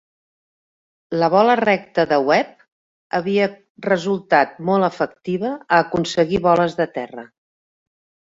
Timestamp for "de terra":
6.81-7.27